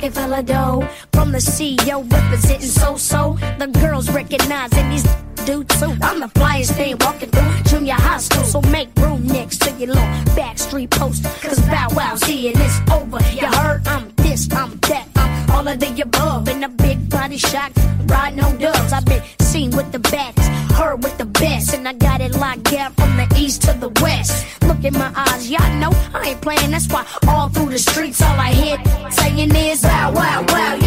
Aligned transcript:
Rockefeller 0.00 0.42
dough 0.42 0.88
from 1.12 1.30
the 1.30 1.36
CEO 1.36 2.10
representing 2.10 2.66
so 2.66 2.96
so. 2.96 3.36
The 3.58 3.66
girls 3.66 4.10
recognizing 4.10 4.88
these 4.88 5.04
dudes 5.44 5.78
too. 5.78 5.94
I'm 6.00 6.20
the 6.20 6.28
flyest 6.28 6.72
thing 6.72 6.96
walking 7.00 7.28
through 7.28 7.62
junior 7.64 7.92
high 7.92 8.16
school, 8.16 8.44
so 8.44 8.62
make 8.62 8.88
room 8.96 9.26
next 9.26 9.60
to 9.60 9.70
your 9.72 9.88
little 9.88 10.02
backstreet 10.32 10.88
poster. 10.88 11.28
Cause 11.46 11.60
Bow 11.66 11.88
Wow's 11.90 12.24
here 12.24 12.52
it's 12.56 12.90
over. 12.90 13.18
You 13.30 13.46
heard? 13.48 13.86
I'm 13.88 14.10
this, 14.16 14.50
I'm 14.52 14.78
that, 14.88 15.06
I'm 15.16 15.50
all 15.50 15.68
of 15.68 15.78
the 15.78 16.00
above. 16.00 16.48
In 16.48 16.64
a 16.64 16.70
big 16.70 17.10
body 17.10 17.36
shot, 17.36 17.70
ride 18.06 18.40
on 18.40 18.56
dubs. 18.56 18.94
I've 18.94 19.04
been 19.04 19.22
seen 19.40 19.70
with 19.72 19.92
the 19.92 19.98
best, 19.98 20.38
heard 20.72 21.04
with 21.04 21.18
the 21.18 21.26
best, 21.26 21.74
and 21.74 21.86
I 21.86 21.92
got 21.92 22.22
it 22.22 22.34
locked 22.36 22.64
down 22.70 22.94
from 22.94 23.18
the 23.18 23.28
east 23.36 23.60
to 23.64 23.74
the 23.74 23.90
west 24.00 24.46
look 24.82 24.92
in 24.92 24.98
my 24.98 25.12
eyes. 25.14 25.50
Y'all 25.50 25.76
know 25.78 25.90
I 26.14 26.30
ain't 26.30 26.40
playing, 26.40 26.70
that's 26.70 26.88
why 26.88 27.06
all 27.28 27.48
through 27.48 27.70
the 27.70 27.78
streets 27.78 28.22
all 28.22 28.38
I 28.38 28.52
hear 28.52 28.78
saying 29.10 29.54
is 29.54 29.82
wow, 29.82 30.12
wow, 30.12 30.44
wow. 30.48 30.79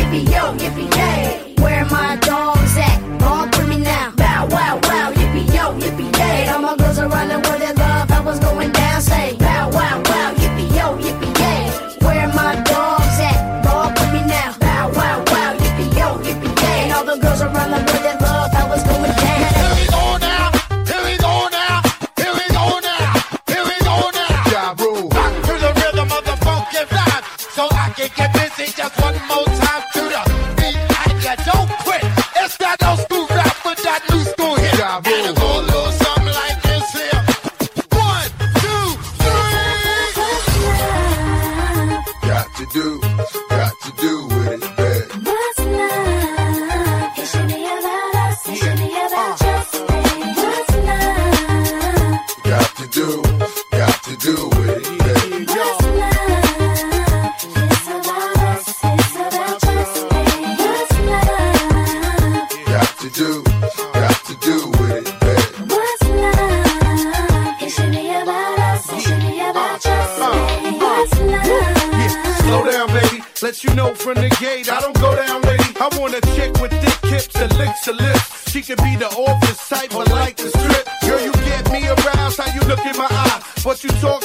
You 73.63 73.73
know 73.75 73.93
from 73.95 74.15
the 74.15 74.27
gate, 74.41 74.69
I 74.69 74.81
don't 74.81 74.99
go 74.99 75.15
down, 75.15 75.41
lady. 75.43 75.63
I 75.79 75.87
want 75.97 76.13
a 76.13 76.21
chick 76.35 76.51
with 76.59 76.71
thick 76.83 77.11
hips 77.11 77.35
and 77.35 77.49
licks 77.57 77.85
her 77.85 77.93
lips. 77.93 78.51
She 78.51 78.61
could 78.61 78.77
be 78.83 78.97
the 78.97 79.07
office 79.07 79.69
type, 79.69 79.91
but 79.91 80.09
like 80.09 80.35
the 80.35 80.49
strip. 80.49 80.85
Girl, 81.07 81.21
you 81.23 81.31
get 81.47 81.71
me 81.71 81.87
aroused, 81.87 82.39
how 82.39 82.53
you 82.53 82.59
look 82.67 82.85
in 82.85 82.97
my 82.97 83.07
eye. 83.09 83.41
But 83.63 83.81
you 83.81 83.89
talk 84.03 84.22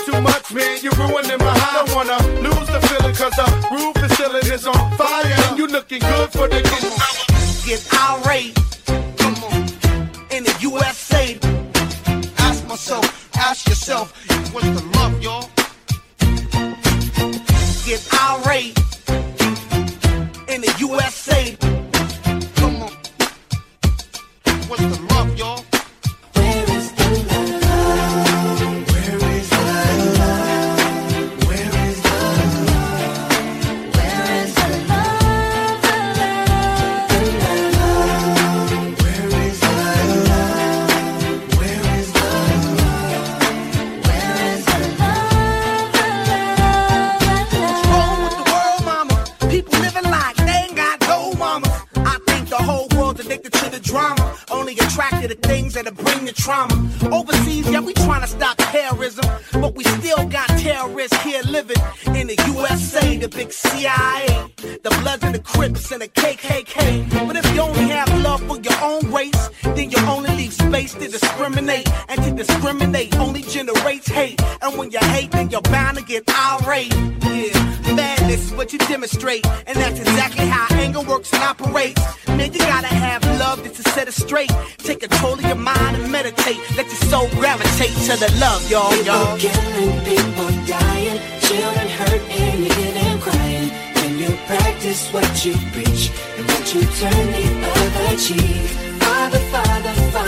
have 83.08 83.24
love 83.41 83.64
is 83.67 83.73
to 83.79 83.83
set 83.91 84.07
it 84.08 84.14
straight. 84.14 84.52
Take 84.79 85.01
control 85.01 85.35
of 85.35 85.45
your 85.45 85.61
mind 85.73 85.96
and 85.96 86.13
meditate. 86.13 86.58
Let 86.77 86.86
your 86.86 87.02
soul 87.11 87.29
gravitate 87.41 87.95
to 88.08 88.14
the 88.23 88.30
love, 88.41 88.63
y'all, 88.70 88.95
y'all. 89.08 89.39
Killing, 89.39 89.95
people 90.05 90.51
dying, 90.67 91.18
children 91.47 91.89
hurt 91.98 92.23
and 92.41 92.64
you 92.64 92.70
hear 92.79 92.92
them 93.01 93.17
crying. 93.20 93.68
When 93.98 94.13
you 94.23 94.30
practice 94.47 95.13
what 95.13 95.30
you 95.45 95.55
preach 95.74 96.11
and 96.36 96.45
what 96.51 96.64
you 96.74 96.83
turn 97.01 97.27
the 97.36 97.47
other 97.80 98.17
cheek. 98.17 98.67
Father, 99.02 99.42
Father, 99.52 99.95
Father 100.13 100.27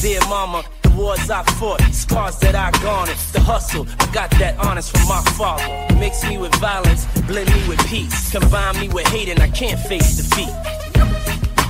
dear 0.00 0.20
mama. 0.28 0.64
The 0.82 0.90
wars 0.90 1.30
I 1.30 1.42
fought, 1.60 1.80
scars 1.92 2.38
that 2.38 2.54
I 2.54 2.70
garnered, 2.82 3.16
the 3.32 3.40
hustle, 3.40 3.86
I 4.00 4.06
got 4.12 4.30
that 4.40 4.56
honest 4.58 4.96
from 4.96 5.06
my 5.06 5.20
father. 5.36 5.64
Mix 5.96 6.24
me 6.26 6.38
with 6.38 6.54
violence, 6.56 7.06
blend 7.26 7.52
me 7.52 7.68
with 7.68 7.78
peace, 7.86 8.32
combine 8.32 8.80
me 8.80 8.88
with 8.88 9.06
hate, 9.08 9.28
and 9.28 9.40
I 9.40 9.48
can't 9.48 9.78
face 9.78 10.16
defeat. 10.16 10.48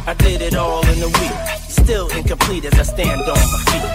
I 0.06 0.14
did 0.14 0.42
it 0.42 0.54
all 0.54 0.86
in 0.86 1.02
a 1.02 1.08
week, 1.08 1.36
still 1.58 2.08
incomplete 2.10 2.64
as 2.64 2.78
I 2.78 2.82
stand 2.82 3.22
on 3.22 3.46
my 3.52 3.60
feet. 3.70 3.90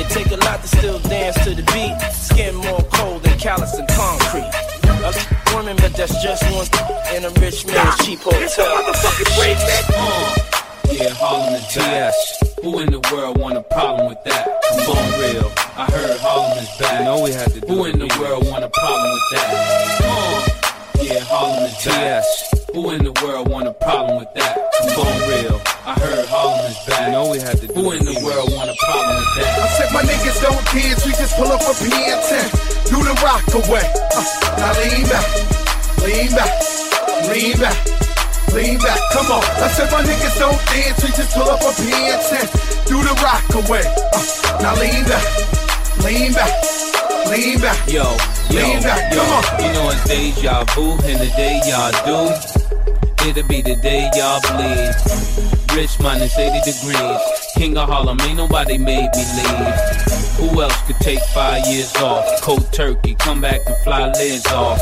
It 0.00 0.08
take 0.10 0.32
a 0.32 0.36
lot 0.44 0.60
to 0.62 0.68
still 0.68 0.98
dance 1.00 1.36
to 1.44 1.54
the 1.54 1.62
beat, 1.72 1.96
skin 2.12 2.56
more 2.56 2.82
cold 2.92 3.22
than 3.22 3.38
callous 3.38 3.74
and 3.74 3.88
concrete. 3.88 4.50
A 5.06 5.12
woman, 5.54 5.76
but 5.76 5.94
that's 5.94 6.20
just 6.22 6.42
one 6.50 6.66
in 7.14 7.24
a 7.24 7.30
rich 7.40 7.64
man's 7.66 7.96
cheap 8.04 8.20
hotel. 8.20 8.84
Yeah, 10.90 11.12
Harlem 11.20 11.54
and 11.54 11.64
TS. 11.68 12.16
Who 12.62 12.80
in 12.80 12.90
the 12.90 13.00
world 13.12 13.36
want 13.36 13.56
a 13.58 13.62
problem 13.62 14.08
with 14.08 14.22
that? 14.24 14.48
Come 14.72 14.96
on, 14.96 15.20
real. 15.20 15.52
I 15.76 15.84
heard 15.84 16.16
Harlem 16.20 16.58
is 16.58 16.70
bad. 16.80 17.00
You 17.00 17.04
know 17.04 17.20
we 17.22 17.32
had 17.32 17.52
to 17.52 17.60
do 17.60 17.66
Who 17.68 17.84
in 17.84 17.98
the 17.98 18.08
world 18.18 18.48
want 18.48 18.64
a 18.64 18.70
problem 18.72 19.10
with 19.12 19.26
that? 19.32 19.46
Uh, 20.00 21.04
yeah, 21.04 21.20
Harlem 21.28 21.64
is 21.64 21.76
bad. 21.84 22.24
TS. 22.24 22.68
Who 22.72 22.90
in 22.90 23.04
the 23.04 23.12
world 23.20 23.48
want 23.48 23.68
a 23.68 23.74
problem 23.74 24.16
with 24.18 24.32
that? 24.34 24.56
Come 24.80 25.06
on, 25.06 25.28
real. 25.28 25.60
I 25.84 25.92
heard 26.00 26.24
Harlem 26.28 26.64
is 26.66 26.78
bad. 26.88 27.06
You 27.06 27.12
know 27.12 27.30
we 27.30 27.38
had 27.38 27.58
to 27.60 27.66
do 27.68 27.74
Who 27.74 27.92
in 27.92 28.04
the 28.04 28.16
world 28.24 28.48
want 28.56 28.70
a 28.72 28.76
problem 28.80 29.16
with 29.16 29.32
that? 29.44 29.60
I 29.60 29.68
said 29.76 29.88
my 29.92 30.02
niggas 30.08 30.40
don't 30.40 30.64
kids, 30.72 31.04
we 31.04 31.12
just 31.12 31.36
pull 31.36 31.52
up 31.52 31.60
a 31.60 31.72
PN10, 31.84 32.48
do 32.88 32.96
the 33.04 33.12
rock 33.20 33.44
away. 33.52 33.84
Uh, 34.16 34.24
now 34.56 34.72
lean 34.80 35.04
back, 35.04 35.28
lean 36.00 36.30
back, 36.32 36.52
lean 37.28 37.56
back, 37.60 37.76
lean 38.54 38.78
back. 38.78 38.98
Come 39.12 39.30
on. 39.32 39.44
I 39.62 39.68
said 39.68 39.90
my 39.90 40.02
niggas 40.02 40.38
don't 40.38 40.58
dance, 40.70 41.02
we 41.02 41.08
just 41.10 41.34
pull 41.34 41.48
up 41.48 41.60
a 41.60 41.70
PN10, 41.76 42.86
do 42.86 42.96
the 43.02 43.14
rock 43.22 43.44
away. 43.54 43.84
Uh, 44.12 44.62
now 44.62 44.74
lean 44.80 45.04
back, 45.04 45.24
lean 46.04 46.32
back, 46.32 46.52
lean 47.30 47.60
back. 47.60 47.78
Yo, 47.88 48.04
yo, 48.50 48.60
Lean 48.60 48.82
back, 48.82 49.12
yo. 49.12 49.20
come 49.20 49.32
on. 49.32 49.44
You 49.64 49.72
know 49.72 49.90
it's 49.90 50.04
deja 50.08 50.64
vu, 50.74 50.92
and 51.04 51.18
the 51.20 51.30
day 51.36 51.60
y'all 51.68 51.92
do, 52.06 53.28
it'll 53.28 53.48
be 53.48 53.62
the 53.62 53.76
day 53.76 54.08
y'all 54.16 54.40
bleed. 54.52 54.94
Rich 55.76 56.00
minus 56.00 56.36
80 56.36 56.60
degrees. 56.64 57.20
King 57.56 57.76
of 57.76 57.88
Harlem, 57.88 58.18
ain't 58.22 58.36
nobody 58.36 58.78
made 58.78 59.10
me 59.14 59.24
leave. 59.36 60.17
Who 60.38 60.62
else 60.62 60.80
could 60.86 61.00
take 61.00 61.20
five 61.34 61.66
years 61.66 61.94
off? 61.96 62.40
Cold 62.42 62.72
turkey, 62.72 63.16
come 63.16 63.40
back 63.40 63.60
and 63.66 63.76
fly 63.78 64.06
lids 64.12 64.46
off. 64.46 64.78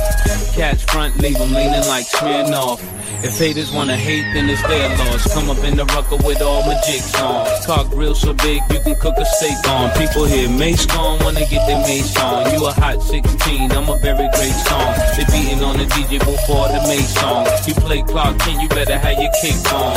Catch 0.55 0.85
front, 0.85 1.17
leave 1.19 1.41
'em 1.41 1.55
leaning 1.55 1.87
like 1.89 2.07
Smirnoff. 2.07 2.79
If 3.23 3.39
haters 3.39 3.73
wanna 3.73 3.97
hate, 3.97 4.27
then 4.35 4.51
it's 4.51 4.63
their 4.69 4.89
loss. 4.99 5.33
Come 5.33 5.49
up 5.49 5.59
in 5.65 5.77
the 5.77 5.87
rucker 5.87 6.17
with 6.17 6.43
all 6.43 6.63
my 6.65 6.79
jigs 6.87 7.15
on. 7.17 7.47
Car 7.65 7.85
grill 7.85 8.15
so 8.15 8.35
big, 8.35 8.61
you 8.71 8.81
can 8.81 8.95
cook 8.97 9.17
a 9.17 9.25
steak 9.25 9.57
on. 9.69 9.91
People 9.93 10.25
hear 10.27 10.49
Mase 10.49 10.85
gone, 10.85 11.19
wanna 11.25 11.45
get 11.47 11.67
their 11.67 11.81
Mase 11.89 12.15
on. 12.19 12.53
You 12.53 12.67
a 12.67 12.73
hot 12.73 13.03
16, 13.03 13.73
I'm 13.73 13.89
a 13.89 13.97
very 13.97 14.29
great 14.37 14.57
song. 14.69 14.95
They 15.17 15.25
beating 15.33 15.65
on 15.65 15.79
the 15.79 15.87
DJ 15.87 16.19
before 16.19 16.69
the 16.69 16.81
Mase 16.87 17.09
song. 17.19 17.49
You 17.67 17.75
play 17.75 18.03
Clark 18.03 18.39
Kent, 18.41 18.61
you 18.61 18.69
better 18.69 18.99
have 18.99 19.19
your 19.19 19.33
kick 19.41 19.57
on. 19.73 19.97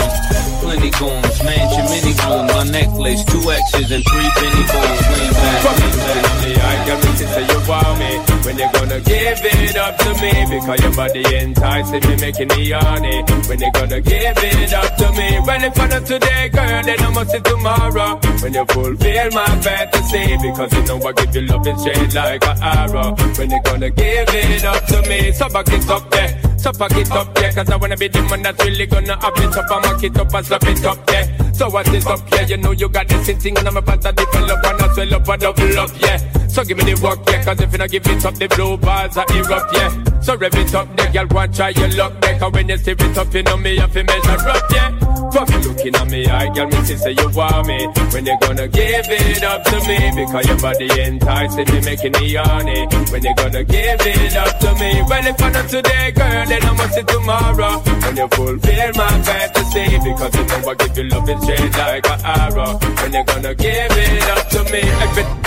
Plenty 0.62 0.92
goons, 0.92 1.44
mansion, 1.44 1.86
mini 1.92 2.14
room, 2.24 2.48
my 2.48 2.64
necklace, 2.64 3.24
two 3.26 3.52
X's 3.52 3.92
and 3.92 4.04
three 4.10 4.30
penny 4.40 4.64
Booms. 4.72 5.49
I 5.50 7.26
say 7.26 7.46
you 7.46 7.60
want 7.68 8.00
me 8.00 8.12
When 8.46 8.58
you 8.58 8.70
gonna 8.74 9.00
give 9.02 9.40
it 9.44 9.76
up 9.78 9.98
to 9.98 10.10
me 10.22 10.32
Because 10.50 10.82
your 10.82 10.94
body 10.94 11.24
enticing 11.36 12.04
me 12.08 12.16
Making 12.18 12.48
me 12.50 12.70
horny 12.72 13.24
When 13.48 13.60
you 13.60 13.72
gonna 13.72 14.02
give 14.02 14.38
it 14.38 14.74
up 14.74 14.96
to 14.98 15.12
me 15.12 15.40
Well 15.46 15.64
if 15.64 15.80
I 15.80 15.88
not 15.88 16.06
today 16.06 16.50
girl 16.50 16.84
Then 16.84 17.00
I 17.02 17.10
must 17.12 17.32
see 17.32 17.40
tomorrow 17.40 18.20
When 18.42 18.54
you 18.54 18.66
fulfill 18.66 19.32
my 19.32 19.48
fantasy 19.62 20.38
Because 20.42 20.74
you 20.74 20.84
know 20.86 21.08
I 21.08 21.12
give 21.14 21.36
you 21.36 21.42
love 21.42 21.68
and 21.68 21.80
straight 21.80 22.14
like 22.14 22.46
an 22.46 22.58
arrow 22.62 23.16
When 23.38 23.52
you 23.52 23.62
gonna 23.64 23.90
give 23.90 24.30
it 24.30 24.66
up 24.66 24.86
to 24.86 25.02
me 25.10 25.32
So 25.32 25.50
back 25.50 25.68
it 25.68 25.90
up 25.90 26.10
there 26.10 26.39
so 26.60 26.74
fuck 26.74 26.92
it 26.92 27.12
up, 27.12 27.38
yeah, 27.40 27.52
cause 27.54 27.70
I 27.70 27.76
wanna 27.78 27.96
be 27.96 28.08
the 28.10 28.22
man 28.24 28.42
that's 28.42 28.64
really 28.64 28.86
gonna 28.86 29.14
up 29.14 29.38
it 29.38 29.58
up 29.58 29.70
mock 29.70 30.04
it 30.04 30.18
up 30.18 30.34
and 30.34 30.46
slap 30.46 30.64
it 30.64 30.86
up, 30.86 31.10
yeah. 31.10 31.52
So 31.54 31.70
what 31.70 31.88
is 31.94 32.06
up, 32.06 32.20
yeah, 32.32 32.46
you 32.48 32.58
know 32.58 32.72
you 32.72 32.90
got 32.90 33.08
this 33.08 33.28
thing 33.42 33.58
and 33.58 33.68
I'm 33.68 33.78
about 33.78 34.02
to 34.02 34.12
develop 34.12 34.66
and 34.66 34.82
I 34.82 34.94
swell 34.94 35.14
up 35.16 35.28
and 35.28 35.42
double 35.42 35.80
up, 35.80 35.90
yeah. 36.00 36.48
So 36.48 36.64
give 36.64 36.78
me 36.78 36.84
the 36.84 37.02
work, 37.02 37.20
yeah, 37.28 37.44
cause 37.44 37.62
if 37.62 37.72
you 37.72 37.78
not 37.78 37.90
give 37.90 38.06
it 38.08 38.26
up, 38.26 38.36
the 38.36 38.48
blue 38.48 38.78
bars 38.78 39.16
are 39.18 39.26
erupt, 39.30 39.74
yeah. 39.74 40.09
So 40.22 40.36
rev 40.36 40.54
it 40.54 40.76
up, 40.76 40.96
the 40.96 41.10
girl 41.12 41.28
want 41.32 41.56
try 41.56 41.70
your 41.70 41.90
luck, 41.98 42.14
yeah, 42.22 42.38
cause 42.38 42.54
when 42.54 42.70
you 42.70 42.78
see 42.78 42.92
it 42.92 43.18
up, 43.18 43.34
you 43.34 43.42
know 43.44 43.58
me, 43.58 43.78
have 43.78 43.94
to 43.94 44.04
measure 44.04 44.50
up, 44.50 44.72
yeah. 44.72 44.92
Fuck 45.32 45.50
you 45.50 45.60
looking 45.70 45.96
at 45.96 46.10
me, 46.10 46.26
I 46.28 46.54
girl, 46.54 46.68
me 46.68 46.78
see 46.84 46.98
say 46.98 47.12
you 47.12 47.30
want 47.30 47.68
me. 47.68 47.88
When 48.12 48.26
you 48.26 48.38
gonna 48.42 48.68
give 48.68 49.06
it 49.10 49.44
up 49.44 49.64
to 49.64 49.78
me, 49.88 49.98
because 50.16 50.48
your 50.48 50.60
body 50.60 50.90
enticing 51.02 51.66
me, 51.74 51.82
making 51.82 52.12
me 52.14 52.34
horny. 52.34 52.86
When 53.12 53.24
you 53.24 53.34
gonna 53.36 53.64
give 53.64 54.02
it 54.02 54.36
up 54.36 54.60
to 54.60 54.74
me, 54.76 55.02
well 55.08 55.26
if 55.26 55.42
I 55.42 55.50
not 55.52 55.70
today, 55.70 56.12
girl, 56.12 56.46
then 56.46 56.64
I 56.64 56.74
must 56.74 56.94
see 56.94 57.04
tomorrow. 57.04 57.80
When 57.80 58.18
you 58.18 58.28
fulfill 58.28 58.92
my 58.96 59.22
fantasy, 59.24 59.98
because 60.04 60.36
you 60.36 60.46
know 60.46 60.70
I 60.70 60.76
give 60.76 60.98
you 60.98 61.04
love 61.06 61.30
and 61.30 61.42
straight 61.42 61.78
like 61.78 62.10
an 62.10 62.20
arrow. 62.26 62.78
When 62.78 63.14
you 63.14 63.24
gonna 63.24 63.56
give 63.56 63.98
it 63.98 64.30
up 64.30 64.50
to 64.50 64.64
me, 64.72 64.82
every 64.82 65.39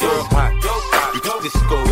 Girl. 0.00 0.08
Go, 0.08 0.24
hot. 0.30 1.68
Go, 1.68 1.83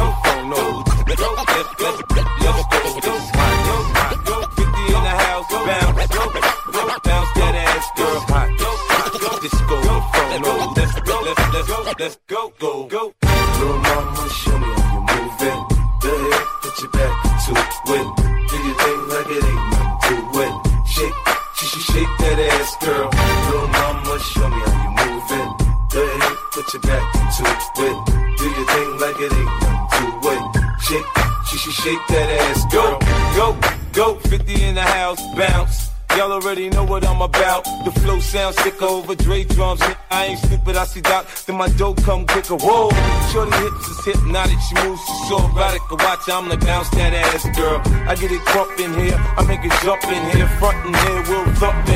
flow 38.43 38.51
sounds 38.51 38.65
sicker 38.65 38.85
over 38.85 39.15
Dre 39.15 39.45
drums. 39.45 39.81
I 40.11 40.27
ain't 40.27 40.39
stupid, 40.39 40.77
I 40.77 40.85
see 40.85 41.01
Doc, 41.01 41.27
then 41.47 41.57
my 41.57 41.69
dope 41.69 42.03
come 42.03 42.27
quicker. 42.27 42.57
Whoa, 42.57 42.91
shorty 43.33 43.57
hips 43.57 43.89
is 43.89 44.05
hypnotic, 44.05 44.59
she 44.61 44.75
moves, 44.83 45.01
she's 45.05 45.29
so 45.29 45.39
erotic. 45.39 45.91
Watch, 45.91 46.29
I'm 46.29 46.49
gonna 46.49 46.59
bounce 46.59 46.89
that 46.91 47.13
ass, 47.15 47.45
girl. 47.57 47.81
I 48.09 48.15
get 48.15 48.33
it 48.33 48.41
crunk 48.43 48.79
in 48.81 48.93
here, 48.99 49.17
I 49.37 49.45
make 49.47 49.65
it 49.65 49.73
jump 49.83 50.05
in 50.05 50.23
here, 50.37 50.49
front 50.59 50.79
in 50.87 50.95
here, 50.95 51.23
we'll 51.29 51.55
thump 51.57 51.89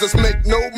let's 0.00 0.14
make 0.14 0.46
no 0.46 0.77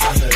Shout 0.00 0.30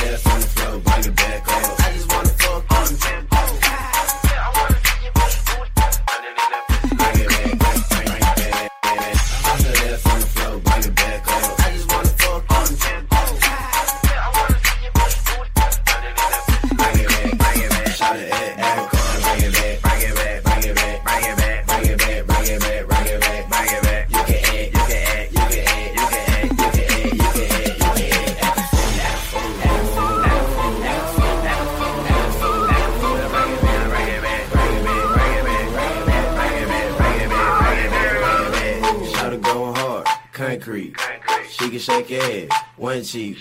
can 41.75 41.81
shake 41.81 42.09
head, 42.09 42.49
one 42.77 43.03
cheek, 43.03 43.37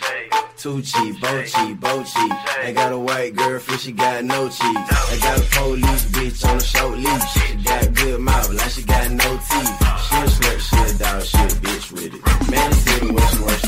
two 0.58 0.82
cheek, 0.82 1.22
both 1.22 1.46
cheek, 1.54 1.80
both 1.80 2.06
cheek. 2.12 2.32
I 2.64 2.72
got 2.74 2.92
a 2.92 2.98
white 2.98 3.36
girlfriend, 3.36 3.80
she 3.80 3.92
got 3.92 4.24
no 4.24 4.48
cheeks. 4.48 4.64
I 4.64 5.20
got 5.22 5.38
a 5.38 5.42
police 5.52 6.06
bitch 6.06 6.50
on 6.50 6.58
a 6.58 6.64
short 6.64 6.98
leash. 6.98 7.32
She 7.34 7.56
got 7.64 7.94
good 7.94 8.20
mouth, 8.22 8.52
like 8.52 8.72
she 8.72 8.82
got 8.84 9.12
no 9.12 9.38
teeth. 9.38 9.78
She 10.06 10.16
a 10.16 10.26
slut, 10.34 10.60
she 10.60 10.96
a 10.96 10.98
dog, 10.98 11.24
she 11.24 11.38
a 11.38 11.48
bitch 11.62 11.92
with 11.92 12.14
it. 12.16 12.50
Man, 12.50 12.72
it's 12.72 12.80
sitting 12.80 13.14
where 13.14 13.28
she 13.28 13.63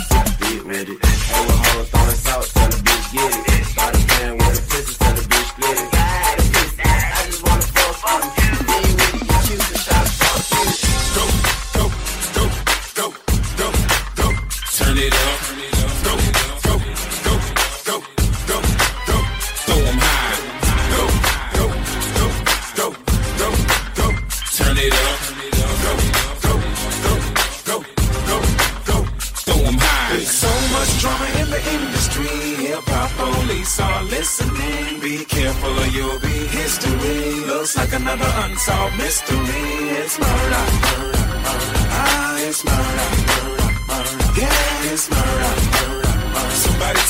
you'll 35.96 36.20
be 36.20 36.38
history. 36.60 37.46
Looks 37.48 37.78
like 37.78 37.94
another 37.94 38.32
unsolved 38.44 38.98
mystery. 38.98 39.66
It's 40.00 40.20
murder, 40.20 40.66
murder. 40.82 41.15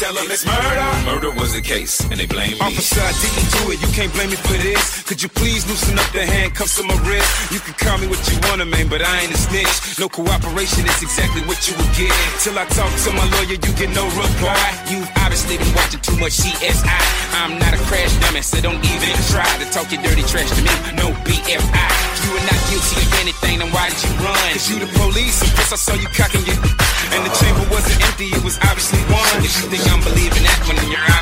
Tell 0.05 0.13
them 0.13 0.29
it's 0.29 0.45
murder. 0.45 0.89
Murder 1.09 1.31
was 1.33 1.57
the 1.57 1.61
case, 1.61 1.97
and 2.11 2.17
they 2.21 2.29
blame 2.29 2.53
me. 2.53 2.61
Officer, 2.61 3.01
I 3.01 3.13
didn't 3.25 3.49
do 3.57 3.61
it. 3.73 3.81
You 3.81 3.89
can't 3.97 4.13
blame 4.13 4.29
me 4.29 4.37
for 4.37 4.57
this. 4.61 5.01
Could 5.09 5.21
you 5.23 5.29
please 5.29 5.65
loosen 5.65 5.97
up 5.97 6.09
the 6.13 6.21
handcuffs 6.21 6.77
on 6.77 6.85
my 6.85 6.97
wrist? 7.09 7.25
You 7.49 7.59
can 7.59 7.73
call 7.73 7.97
me 7.97 8.05
what 8.05 8.21
you 8.29 8.37
wanna, 8.45 8.65
man, 8.69 8.87
but 8.87 9.01
I 9.01 9.25
ain't 9.25 9.33
a 9.33 9.37
snitch. 9.37 9.97
No 9.97 10.07
cooperation 10.09 10.85
is 10.85 11.01
exactly 11.01 11.41
what 11.49 11.57
you 11.65 11.73
would 11.77 11.93
get. 11.97 12.13
Till 12.45 12.57
I 12.57 12.65
talk 12.77 12.91
to 13.05 13.09
my 13.17 13.25
lawyer, 13.33 13.57
you 13.57 13.71
get 13.81 13.89
no 13.97 14.05
reply. 14.13 14.65
You've 14.91 15.09
obviously 15.25 15.57
been 15.57 15.73
watching 15.73 16.01
too 16.05 16.17
much 16.21 16.37
CSI. 16.37 17.01
I'm 17.41 17.57
not 17.57 17.73
a 17.73 17.81
crash 17.89 18.13
dummy, 18.21 18.45
so 18.45 18.61
don't 18.61 18.81
even 18.85 19.09
try 19.33 19.49
to 19.57 19.65
talk 19.73 19.89
your 19.89 20.01
dirty 20.05 20.23
trash 20.29 20.49
to 20.53 20.61
me. 20.61 20.73
No 21.01 21.09
BFI. 21.25 21.89
You 22.21 22.29
are 22.37 22.45
not 22.45 22.61
guilty 22.69 22.95
of 23.01 23.09
anything, 23.25 23.57
then 23.59 23.69
why 23.73 23.89
did 23.89 24.01
you 24.05 24.13
run? 24.21 24.37
Cause 24.53 24.69
you 24.69 24.77
the 24.77 24.89
police, 25.01 25.41
and 25.41 25.51
I 25.57 25.77
saw 25.81 25.93
you 25.97 26.09
cocking 26.13 26.45
your. 26.45 26.57
Wasn't 28.25 28.41
it 28.41 28.43
was 28.43 28.57
obviously 28.63 28.99
one. 29.13 29.45
If 29.45 29.53
you 29.61 29.69
think 29.69 29.85
I'm 29.91 30.01
believing 30.01 30.43
that 30.43 30.59
then 30.77 30.89
you're 30.89 30.99
obviously 30.99 31.14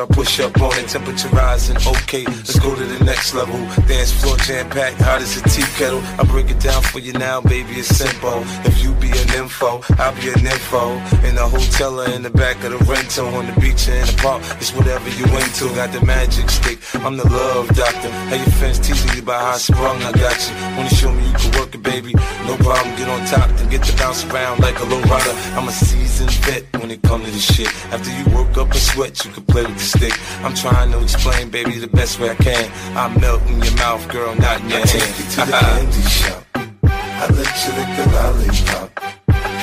I 0.00 0.06
push 0.06 0.40
up 0.40 0.60
on 0.60 0.78
it? 0.78 0.88
Temperature 0.88 1.28
rising, 1.28 1.76
okay, 1.76 2.24
let's 2.24 2.58
go 2.58 2.74
to 2.74 2.84
the 2.84 3.04
next 3.04 3.34
level. 3.34 3.58
Dance 3.86 4.12
floor 4.12 4.36
jam 4.38 4.68
packed, 4.70 5.00
hot 5.00 5.20
as 5.20 5.36
a 5.36 5.42
tea 5.48 5.66
kettle. 5.76 6.00
I 6.18 6.24
break 6.24 6.50
it 6.50 6.60
down 6.60 6.82
for 6.82 6.98
you 6.98 7.12
now, 7.12 7.40
baby, 7.40 7.74
it's 7.74 7.88
simple. 7.88 8.42
If 8.64 8.82
you 8.82 8.92
be 8.94 9.10
an 9.10 9.30
info, 9.34 9.80
I'll 9.98 10.14
be 10.14 10.28
an 10.28 10.46
info. 10.46 10.92
In 11.26 11.34
the 11.34 11.48
hotel 11.48 12.00
or 12.00 12.10
in 12.10 12.22
the 12.22 12.30
back 12.30 12.62
of 12.64 12.70
the 12.72 12.78
rental, 12.84 13.26
on 13.34 13.46
the 13.46 13.60
beach 13.60 13.88
or 13.88 13.94
in 13.94 14.06
the 14.06 14.16
park, 14.22 14.42
it's 14.60 14.72
whatever 14.72 15.08
you 15.10 15.24
into. 15.24 15.74
Got 15.74 15.92
the 15.92 16.04
magic 16.04 16.50
stick, 16.50 16.78
I'm 17.04 17.16
the 17.16 17.28
love 17.28 17.68
doctor. 17.68 18.10
How 18.10 18.34
your 18.34 18.52
fans 18.58 18.78
teasing 18.78 19.14
you 19.14 19.22
about 19.22 19.40
how 19.40 19.52
I 19.52 19.58
sprung, 19.58 20.02
I 20.02 20.12
got 20.12 20.38
you. 20.48 20.54
Wanna 20.76 20.90
show 20.90 21.12
me 21.12 21.24
you 21.26 21.32
can 21.34 21.58
work 21.58 21.74
it, 21.74 21.82
baby? 21.82 22.12
No 22.46 22.56
problem, 22.56 22.96
get 22.96 23.08
on 23.08 23.24
top, 23.26 23.48
then 23.56 23.70
get 23.70 23.82
to 23.84 23.96
bounce 23.96 24.24
around 24.24 24.60
like 24.60 24.78
a 24.80 24.84
low 24.84 25.00
rider. 25.02 25.34
I'm 25.56 25.68
a 25.68 25.72
seasoned 25.72 26.32
vet 26.44 26.64
when 26.80 26.90
it 26.90 27.02
comes 27.02 27.26
to 27.26 27.30
this 27.30 27.46
shit. 27.54 27.68
After 27.92 28.10
you 28.10 28.24
work 28.36 28.56
up 28.56 28.70
a 28.72 28.78
sweat, 28.78 29.24
you 29.24 29.30
can 29.30 29.44
play 29.44 29.64
with 29.64 29.78
the 29.78 29.88
stick. 29.98 30.14
I'm 30.44 30.54
trying 30.54 30.90
to 30.92 31.02
explain, 31.02 31.50
baby, 31.50 31.78
the 31.78 31.88
best 31.88 32.18
way 32.18 32.30
I 32.30 32.34
can. 32.34 32.70
I 32.96 33.08
melt 33.18 33.42
in 33.42 33.62
your 33.62 33.74
mouth, 33.76 34.06
girl, 34.08 34.34
not 34.34 34.60
in 34.60 34.70
your 34.70 34.80
I 34.80 34.82
take 34.82 35.18
you 35.18 35.24
to 35.24 35.36
the 35.36 35.56
hand. 35.56 35.92
candy 35.92 36.08
shop. 36.08 36.44
I 36.84 37.26
let 37.38 37.54
you 37.64 37.70
lick 37.78 37.90
the 37.98 38.04
lollipop. 38.14 38.88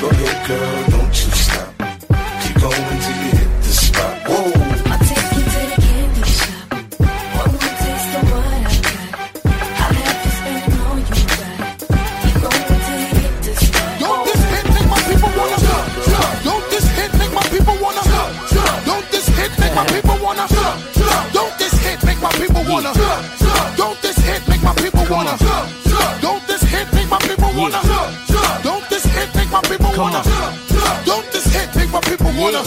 Go 0.01 0.09
ahead, 0.09 0.47
girl, 0.47 0.89
don't 0.89 1.07
you 1.07 1.31
stop. 1.31 1.69
Keep 2.41 2.61
going 2.61 2.99
till 3.01 3.25
you 3.25 3.44
wanna? 22.75 22.93
Don't 23.77 24.01
this 24.01 24.17
hit 24.17 24.47
make 24.49 24.61
my 24.61 24.73
people 24.75 25.05
wanna? 25.09 25.37
Don't 26.21 26.45
this 26.47 26.61
hit 26.63 26.91
make 26.93 27.09
my 27.09 27.19
people 27.19 27.51
wanna? 27.55 27.79
Don't 28.63 28.89
this 28.89 29.05
hit 29.05 29.33
make 29.35 29.49
my 29.49 29.61
people 29.61 29.91
wanna? 29.97 30.21
Don't 31.05 31.31
this 31.31 31.45
hit 31.45 31.73
make 31.75 31.91
my 31.91 32.01
people 32.01 32.31
wanna? 32.37 32.63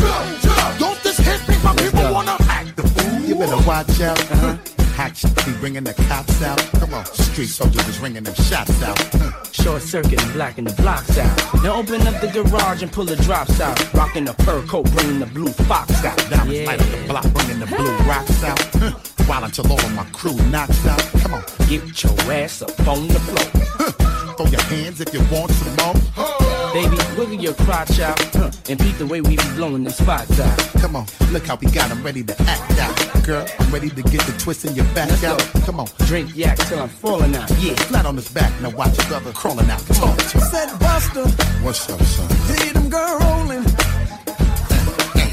Don't 0.79 1.03
this 1.03 1.19
hit 1.19 1.47
make 1.49 1.63
my 1.63 1.75
people 1.77 2.13
wanna? 2.13 2.37
Act 2.49 2.77
the 2.77 2.85
fool. 2.89 3.21
You 3.21 3.35
better 3.35 3.61
watch 3.67 4.01
out. 4.01 4.78
Hot 4.99 5.15
be 5.47 5.53
bringing 5.61 5.85
the 5.85 5.95
cops 5.95 6.43
out. 6.43 6.59
Come 6.81 6.93
on, 6.93 7.05
street 7.05 7.47
soldiers 7.47 7.87
is 7.87 8.01
ringing 8.01 8.25
them 8.25 8.35
shots 8.35 8.83
out. 8.83 8.99
Hmm. 8.99 9.31
Short 9.53 9.81
circuit 9.81 10.21
and 10.21 10.33
blacking 10.33 10.65
the 10.65 10.73
blocks 10.73 11.17
out. 11.17 11.63
Now 11.63 11.77
open 11.77 12.05
up 12.05 12.21
the 12.21 12.27
garage 12.27 12.83
and 12.83 12.91
pull 12.91 13.05
the 13.05 13.15
drops 13.15 13.61
out. 13.61 13.79
Rocking 13.95 14.25
the 14.25 14.35
fur 14.43 14.61
coat, 14.67 14.91
bringing 14.91 15.21
the 15.21 15.27
blue 15.27 15.53
fox 15.53 16.05
out. 16.05 16.19
Diamonds 16.29 16.67
light 16.67 16.83
up 16.83 16.91
the 16.91 17.07
block, 17.07 17.33
bringing 17.33 17.61
the 17.61 17.67
blue 17.67 17.97
rocks 18.09 18.43
out. 18.43 18.59
Huh. 18.73 18.91
While 19.27 19.45
until 19.45 19.71
all 19.71 19.79
of 19.79 19.95
my 19.95 20.05
crew 20.07 20.35
knocks 20.51 20.85
out. 20.85 21.01
Come 21.23 21.35
on, 21.35 21.45
get 21.69 22.03
your 22.03 22.33
ass 22.33 22.63
up 22.63 22.89
on 22.89 23.07
the 23.07 23.21
floor. 23.21 23.47
Hmm. 23.79 24.35
Throw 24.35 24.47
your 24.47 24.63
hands 24.63 25.01
if 25.01 25.15
you 25.15 25.21
want 25.31 25.53
some 25.53 25.77
more. 25.77 26.38
Baby, 26.79 26.97
wiggle 27.19 27.41
your 27.43 27.55
crotch 27.55 27.99
out 27.99 28.19
huh, 28.35 28.51
and 28.71 28.79
beat 28.79 28.97
the 28.99 29.07
way 29.07 29.21
we 29.21 29.31
be 29.37 29.43
blowing 29.57 29.83
them 29.83 29.93
spots 29.93 30.39
out. 30.39 30.59
Come 30.81 30.95
on, 30.95 31.07
look 31.33 31.45
how 31.45 31.57
we 31.57 31.67
got 31.73 31.91
'em 31.91 32.05
ready 32.05 32.23
to 32.23 32.35
act 32.43 32.79
out. 32.79 33.25
Girl, 33.25 33.45
I'm 33.59 33.71
ready 33.73 33.91
to 33.91 34.03
get 34.03 34.21
the 34.29 34.33
twist 34.39 34.65
in 34.65 34.77
your 34.77 34.85
back 34.95 35.09
Let's 35.11 35.25
out. 35.25 35.39
go. 35.55 35.61
Come 35.67 35.81
on, 35.81 35.89
Drink 36.07 36.31
yak 36.37 36.57
till 36.69 36.79
I'm 36.81 36.89
falling 36.89 37.35
out. 37.35 37.51
Yeah, 37.59 37.75
flat 37.91 38.07
on 38.07 38.15
his 38.15 38.29
back. 38.29 38.53
Now 38.63 38.71
watch 38.71 38.97
your 38.97 39.07
brother 39.09 39.33
crawling 39.33 39.69
out. 39.69 39.85
Talk 39.89 40.17
to. 40.19 40.41
Said 40.53 40.71
Buster, 40.79 41.27
What's 41.65 41.91
up, 41.91 42.01
son? 42.01 42.29
see 42.47 42.71
them 42.71 42.89
girl 42.89 43.19
rolling, 43.27 43.65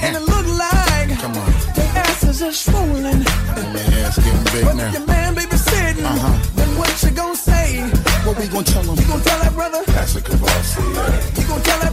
and 0.01 0.15
it 0.17 0.23
look 0.33 0.47
like 0.63 1.09
Come 1.21 1.37
on, 1.37 1.51
their 1.75 1.91
asses 2.05 2.41
are 2.41 2.51
swollen. 2.51 3.05
and 3.05 3.23
your 3.23 3.99
ass 4.05 4.17
getting 4.17 4.43
big 4.51 4.65
But 4.65 4.75
now. 4.77 4.91
your 4.91 5.05
man 5.05 5.35
baby 5.35 5.54
sitting, 5.69 6.05
Uh-huh. 6.05 6.39
then 6.55 6.69
what 6.77 6.89
you 7.03 7.11
gonna 7.11 7.35
say? 7.35 7.81
What 8.25 8.37
we 8.37 8.47
gonna 8.47 8.63
tell 8.63 8.83
him? 8.83 8.95
You 8.99 9.05
gonna 9.07 9.23
tell 9.23 9.39
that 9.39 9.53
brother? 9.53 9.81
That's 9.87 10.15
a 10.15 10.21
Kavasi, 10.21 10.81
You 11.39 11.47
gonna 11.47 11.63
tell 11.63 11.79
that 11.79 11.84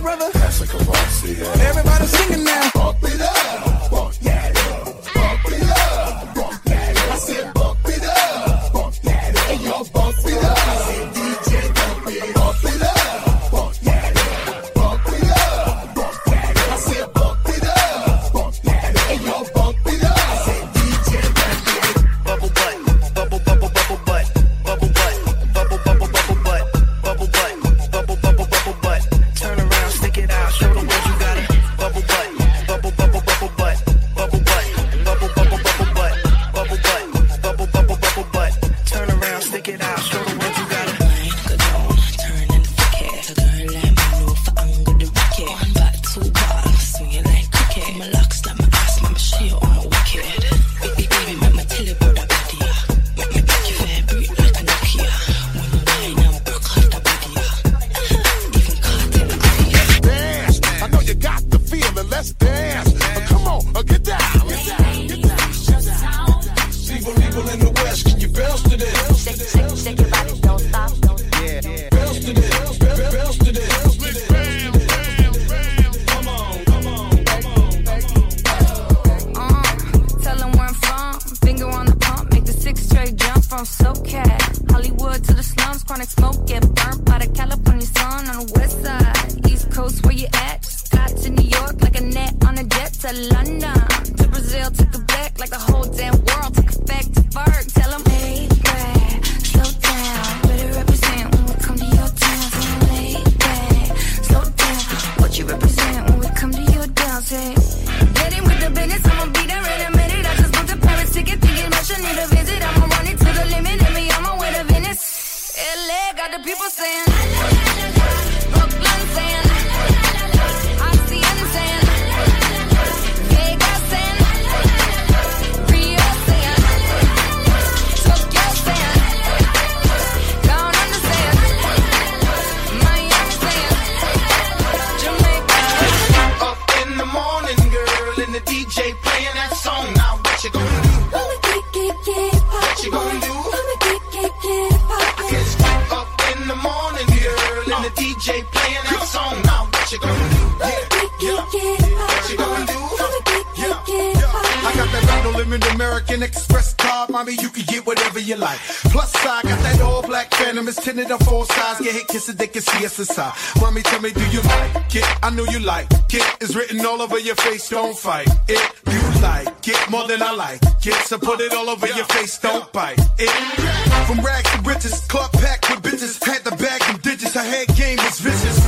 get 157.73 157.87
whatever 157.87 158.19
you 158.19 158.37
like. 158.37 158.59
Plus, 158.93 159.15
I 159.17 159.43
got 159.43 159.59
that 159.65 159.81
all 159.81 160.03
black 160.03 160.33
phantom. 160.35 160.69
It's 160.69 160.83
tinted 160.83 161.11
on 161.11 161.19
four 161.21 161.47
sides. 161.47 161.81
Get 161.81 161.95
hit, 161.95 162.09
kiss 162.09 162.29
it, 162.29 162.39
they 162.39 162.47
can 162.47 162.63
see 162.63 162.85
us 162.85 162.99
inside. 162.99 163.33
Mommy, 163.61 163.83
tell 163.83 164.01
me, 164.01 164.11
do 164.13 164.25
you 164.31 164.43
like 164.43 164.95
it? 164.95 165.07
I 165.23 165.31
know 165.31 165.45
you 165.45 165.61
like 165.61 165.89
it. 166.13 166.25
It's 166.41 166.55
written 166.55 166.85
all 166.85 167.01
over 167.01 167.19
your 167.19 167.37
face. 167.37 167.69
Don't 167.69 167.97
fight 167.97 168.29
it. 168.49 168.65
You 168.91 169.23
like 169.23 169.69
it 169.69 169.91
more 169.91 170.07
than 170.07 170.23
I 170.23 170.33
like 170.33 170.61
it. 170.85 170.95
So 171.07 171.19
put 171.19 171.41
it 171.41 171.53
all 171.55 171.69
over 171.71 171.87
your 171.87 172.05
face. 172.07 172.39
Don't 172.39 172.71
bite 172.73 172.99
it. 173.19 173.82
From 174.07 174.21
rags 174.21 174.51
to 174.51 174.61
riches, 174.63 175.01
club 175.07 175.33
packed 175.33 175.71
with 175.71 175.83
bitches. 175.83 176.23
Had 176.25 176.45
the 176.45 176.51
bag 176.57 176.83
and 176.89 177.01
digits. 177.03 177.35
Her 177.35 177.43
head 177.43 177.69
game 177.77 177.99
was 177.99 178.21
vicious. 178.21 178.59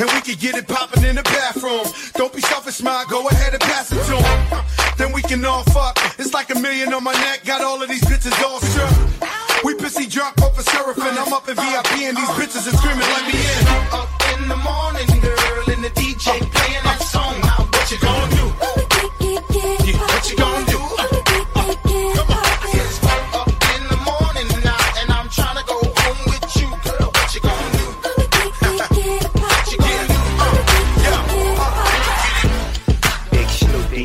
And 0.00 0.10
we 0.12 0.20
could 0.20 0.40
get 0.40 0.54
it 0.56 0.66
popping 0.68 1.04
in 1.04 1.16
the 1.16 1.22
bathroom. 1.22 1.84
Don't 2.14 2.32
be 2.32 2.40
selfish, 2.40 2.76
smile. 2.76 3.04
Go 3.08 3.28
ahead 3.28 3.52
and 3.52 3.62
pass 3.62 3.90
it 3.92 4.02
to 4.10 4.16
him. 4.16 4.64
Then 4.96 5.12
we 5.12 5.22
can 5.22 5.44
all 5.44 5.64
fuck. 5.64 5.98
It's 6.18 6.32
like 6.32 6.50
a 6.50 6.58
million 6.58 6.92
on 6.94 7.02
my 7.02 7.12
neck. 7.12 7.44
Got 7.44 7.62
all 7.62 7.82
of 7.82 7.88
these 7.88 8.04
bitches 8.04 8.36
all 8.44 8.60
shook. 8.60 9.64
We 9.64 9.74
pissy 9.74 10.10
drunk 10.10 10.40
off 10.42 10.58
of 10.58 10.64
surfing. 10.64 11.16
I'm 11.18 11.32
up 11.32 11.48
in 11.48 11.56
VIP 11.56 12.04
and 12.08 12.16
these 12.16 12.32
bitches 12.36 12.68
are 12.68 12.76
screaming, 12.76 13.08
let 13.16 13.24
me 13.26 13.38
in. 13.40 13.66
Up 13.92 14.10
in 14.36 14.48
the 14.48 14.56
morning, 14.56 15.08
girl, 15.20 15.74
and 15.74 15.82
the 15.82 15.90
DJ 15.90 16.38
playing 16.52 16.84
that 16.84 17.00
song. 17.00 17.40
Now 17.40 17.64
what 17.64 17.90
you 17.90 17.98
gonna 17.98 18.36
do? 18.36 18.43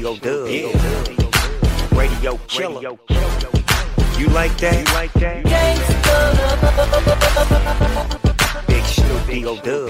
Snoop 0.09 0.47
D-O 0.47 0.71
Dub. 0.71 1.95
Radio 1.95 2.39
killer. 2.47 2.97
You 4.17 4.27
like 4.29 4.57
that? 4.57 4.87
You 4.87 4.93
like 4.95 5.13
that? 5.13 5.43
Big 8.65 8.85
Snoop 8.85 9.63
Dub. 9.63 9.89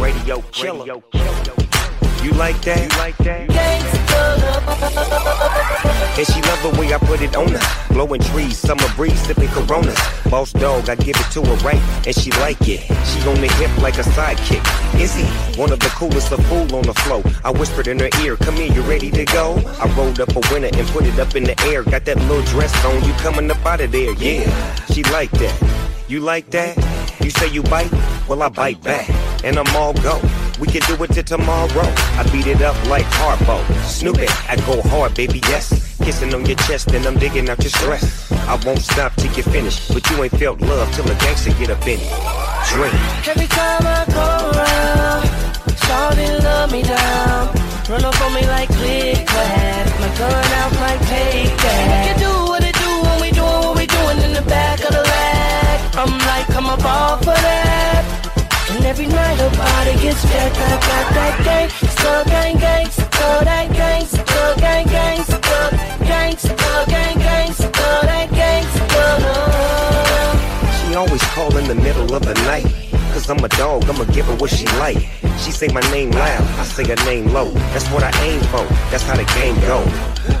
Radio 0.00 0.40
killer. 0.52 1.21
You 2.22 2.30
like 2.32 2.60
that? 2.62 2.80
You 2.80 2.98
like 2.98 3.16
that? 3.18 3.50
And 6.18 6.26
she 6.26 6.40
love 6.42 6.62
the 6.62 6.78
way 6.78 6.94
I 6.94 6.98
put 6.98 7.20
it 7.20 7.34
on 7.34 7.48
her. 7.48 7.92
Blowing 7.92 8.20
trees, 8.20 8.58
summer 8.58 8.86
breeze, 8.94 9.20
sipping 9.26 9.48
Coronas. 9.48 9.98
Boss 10.30 10.52
dog, 10.52 10.88
I 10.88 10.94
give 10.94 11.16
it 11.16 11.30
to 11.32 11.42
her 11.42 11.56
right, 11.64 11.82
and 12.06 12.14
she 12.14 12.30
like 12.32 12.60
it. 12.68 12.80
She 13.06 13.18
on 13.26 13.40
the 13.40 13.50
hip 13.58 13.76
like 13.82 13.98
a 13.98 14.02
sidekick. 14.02 14.62
Is 15.00 15.14
he 15.16 15.24
one 15.58 15.72
of 15.72 15.80
the 15.80 15.88
coolest 15.88 16.30
of 16.30 16.44
fool 16.46 16.72
on 16.76 16.82
the 16.82 16.94
flow? 16.94 17.22
I 17.44 17.50
whispered 17.50 17.88
in 17.88 17.98
her 17.98 18.10
ear, 18.22 18.36
"Come 18.36 18.54
here, 18.54 18.72
you 18.72 18.82
ready 18.82 19.10
to 19.10 19.24
go?" 19.24 19.60
I 19.80 19.86
rolled 19.96 20.20
up 20.20 20.36
a 20.36 20.40
winner 20.52 20.70
and 20.72 20.86
put 20.88 21.04
it 21.06 21.18
up 21.18 21.34
in 21.34 21.44
the 21.44 21.58
air. 21.62 21.82
Got 21.82 22.04
that 22.04 22.18
little 22.28 22.42
dress 22.42 22.72
on, 22.84 23.02
you 23.04 23.12
coming 23.14 23.50
up 23.50 23.64
out 23.66 23.80
of 23.80 23.90
there? 23.90 24.12
Yeah, 24.14 24.46
she 24.92 25.02
like 25.04 25.32
that. 25.32 25.56
You 26.08 26.20
like 26.20 26.50
that? 26.50 26.76
You 27.20 27.30
say 27.30 27.48
you 27.48 27.62
bite? 27.62 27.90
Well, 28.28 28.42
I 28.42 28.48
bite 28.48 28.80
back, 28.82 29.08
and 29.42 29.58
I'm 29.58 29.74
all 29.74 29.94
go. 29.94 30.20
We 30.62 30.68
can 30.68 30.82
do 30.82 30.94
it 31.02 31.10
till 31.10 31.24
tomorrow. 31.24 31.88
I 32.14 32.22
beat 32.30 32.46
it 32.46 32.62
up 32.62 32.76
like 32.86 33.04
Harpo. 33.18 33.58
Snoop 33.82 34.20
it, 34.20 34.30
I 34.48 34.54
go 34.64 34.80
hard, 34.82 35.12
baby, 35.12 35.40
yes. 35.50 35.98
Kissing 35.98 36.32
on 36.34 36.46
your 36.46 36.54
chest 36.68 36.92
and 36.92 37.04
I'm 37.04 37.18
digging 37.18 37.48
out 37.50 37.58
your 37.64 37.70
stress. 37.70 38.30
I 38.46 38.54
won't 38.64 38.78
stop 38.78 39.12
till 39.16 39.32
you 39.32 39.42
finish, 39.42 39.88
but 39.88 40.08
you 40.08 40.22
ain't 40.22 40.38
felt 40.38 40.60
love 40.60 40.86
till 40.94 41.04
a 41.10 41.16
gangster 41.16 41.50
get 41.58 41.70
up 41.70 41.82
in 41.88 41.98
it. 41.98 42.12
Drink. 42.70 42.94
Every 43.26 43.48
time 43.48 43.82
I 43.82 44.06
go 44.06 44.26
around, 44.54 45.26
Shawty 45.82 46.30
love 46.44 46.70
me 46.70 46.84
down. 46.84 47.50
Run 47.90 48.04
up 48.04 48.20
on 48.22 48.32
me 48.32 48.46
like 48.46 48.68
click 48.68 49.26
clack. 49.26 49.86
My 49.98 50.08
gun 50.16 50.46
out 50.62 50.72
like 50.78 51.00
take 51.10 51.58
that. 51.58 51.84
Make 51.90 52.14
it 52.14 52.20
do 52.22 52.32
what 52.46 52.62
it 52.62 52.76
do 52.78 52.90
when 53.02 53.20
we 53.20 53.30
doing 53.32 53.66
what 53.66 53.76
we 53.76 53.86
doing 53.86 54.18
in 54.22 54.32
the 54.32 54.48
back 54.48 54.78
of 54.78 54.94
the 54.94 55.02
lag. 55.02 55.96
I'm 55.96 56.16
like, 56.30 56.46
come 56.54 56.66
up 56.66 56.84
off 56.84 57.18
of 57.18 57.34
that. 57.34 58.21
And 58.72 58.84
every 58.86 59.06
night 59.06 59.36
her 59.38 59.50
body 59.50 59.92
gets 60.00 60.22
jacked, 60.22 60.54
that, 60.56 60.80
that, 60.80 61.06
that 61.12 61.44
gang, 61.44 61.68
so 61.68 62.24
gang, 62.24 62.56
gang, 62.56 62.90
so 62.90 63.06
that 63.44 63.68
gang, 63.70 64.06
so 64.06 64.24
gang, 64.56 64.86
gang, 64.86 65.24
so 65.24 65.38
gang, 66.08 66.36
so 66.38 66.56
gang, 66.86 67.18
gang, 67.18 67.52
so 67.52 67.68
that 67.70 68.30
gang, 68.32 68.64
so 68.76 68.84
She 70.88 70.94
always 70.94 71.22
call 71.34 71.54
in 71.58 71.68
the 71.68 71.74
middle 71.74 72.14
of 72.14 72.22
the 72.24 72.34
night. 72.48 72.64
Cause 73.12 73.28
I'm 73.28 73.44
a 73.44 73.48
dog, 73.48 73.84
I'ma 73.90 74.04
give 74.04 74.24
her 74.24 74.36
what 74.36 74.48
she 74.48 74.64
like. 74.78 75.06
She 75.38 75.52
say 75.52 75.68
my 75.68 75.82
name 75.92 76.10
loud, 76.12 76.42
I 76.58 76.64
say 76.64 76.84
her 76.88 76.96
name 77.04 77.26
low. 77.26 77.50
That's 77.74 77.86
what 77.88 78.02
I 78.02 78.10
aim 78.24 78.40
for, 78.48 78.64
that's 78.90 79.02
how 79.02 79.16
the 79.16 79.24
game 79.36 79.60
go. 79.68 79.84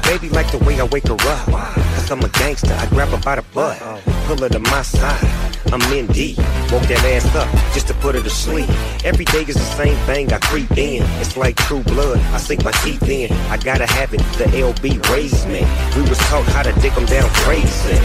Baby 0.08 0.30
like 0.30 0.50
the 0.50 0.58
way 0.64 0.80
I 0.80 0.84
wake 0.84 1.06
her 1.08 1.18
up. 1.20 1.91
I'm 2.12 2.20
a 2.20 2.28
gangster, 2.28 2.74
I 2.74 2.84
grab 2.88 3.08
her 3.08 3.16
by 3.16 3.36
the 3.36 3.44
butt. 3.54 3.78
Pull 4.26 4.36
her 4.36 4.48
to 4.50 4.58
my 4.58 4.82
side, 4.82 5.24
I'm 5.72 5.80
in 5.94 6.06
deep. 6.08 6.36
Woke 6.70 6.84
that 6.92 7.02
ass 7.08 7.24
up 7.34 7.48
just 7.72 7.88
to 7.88 7.94
put 7.94 8.14
her 8.14 8.20
to 8.20 8.28
sleep. 8.28 8.68
Every 9.02 9.24
day 9.24 9.44
is 9.48 9.54
the 9.54 9.72
same 9.80 9.96
thing, 10.04 10.30
I 10.30 10.38
creep 10.40 10.70
in. 10.72 11.02
It's 11.22 11.38
like 11.38 11.56
true 11.56 11.82
blood, 11.84 12.18
I 12.34 12.36
sink 12.36 12.64
my 12.64 12.70
teeth 12.84 13.08
in. 13.08 13.32
I 13.48 13.56
gotta 13.56 13.86
have 13.86 14.12
it, 14.12 14.18
the 14.36 14.44
LB 14.44 15.08
raised 15.08 15.48
me. 15.48 15.64
We 15.96 16.06
was 16.06 16.18
taught 16.28 16.44
how 16.52 16.62
to 16.62 16.72
dig 16.82 16.92
them 16.92 17.06
down 17.06 17.30
crazy. 17.48 17.96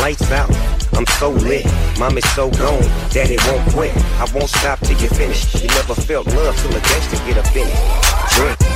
Lights 0.00 0.32
out, 0.32 0.50
I'm 0.94 1.06
so 1.06 1.30
lit. 1.30 1.64
Mom 1.96 2.18
is 2.18 2.28
so 2.34 2.50
gone 2.50 2.82
that 3.14 3.30
it 3.30 3.38
won't 3.46 3.70
quit. 3.72 3.96
I 4.18 4.26
won't 4.34 4.50
stop 4.50 4.80
till 4.80 5.00
you 5.00 5.08
finish. 5.10 5.62
You 5.62 5.68
never 5.68 5.94
felt 5.94 6.26
love 6.26 6.56
till 6.58 6.74
a 6.74 6.80
gangster 6.80 7.18
get 7.24 7.38
up 7.38 7.54
in 7.54 7.68
it. 7.68 8.34
Drink. 8.34 8.73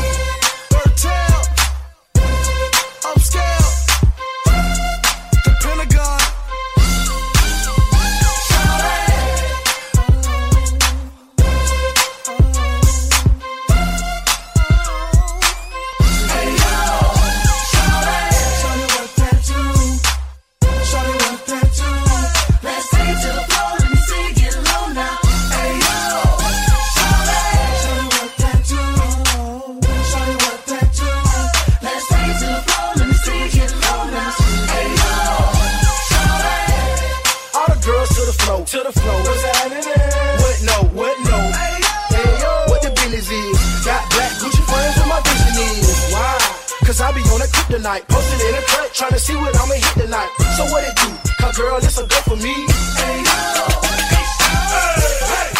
To 38.68 38.84
the 38.84 38.92
happening? 38.92 39.80
What 40.44 40.56
no, 40.60 40.76
what 40.92 41.16
no? 41.24 41.38
What 42.68 42.82
the 42.82 42.90
business 43.00 43.30
is? 43.30 43.56
Got 43.82 44.04
black 44.12 44.32
Gucci 44.44 44.60
friends 44.68 44.92
with 45.00 45.08
my 45.08 45.20
vision 45.24 45.56
is. 45.56 46.12
Why? 46.12 46.36
Cause 46.84 47.00
I 47.00 47.10
be 47.12 47.22
on 47.32 47.40
a 47.40 47.46
trip 47.48 47.80
tonight, 47.80 48.06
posted 48.08 48.40
in 48.44 48.54
a 48.54 48.62
cut, 48.68 48.92
trying 48.92 49.12
to 49.12 49.18
see 49.18 49.36
what 49.36 49.56
I'ma 49.56 49.72
hit 49.72 50.04
tonight. 50.04 50.28
So 50.58 50.64
what 50.68 50.84
it 50.84 50.94
do? 51.00 51.08
Cause 51.40 51.56
girl, 51.56 51.78
it's 51.78 51.96
a 51.96 52.06
go 52.06 52.16
for 52.28 52.36
me. 52.36 52.52
Hey, 53.00 53.24
You 55.48 55.57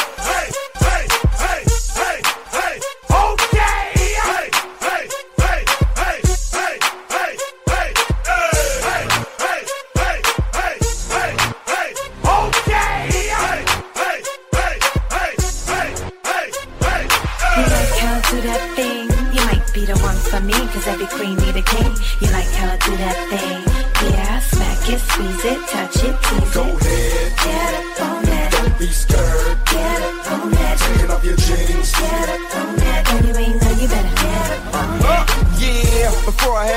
cause 20.79 20.87
every 20.87 21.07
queen 21.07 21.48